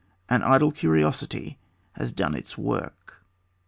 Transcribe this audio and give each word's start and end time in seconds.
An 0.29 0.41
idle 0.41 0.71
curiosity 0.71 1.59
has 1.93 2.11
done 2.11 2.33
its 2.33 2.57
work. 2.57 3.23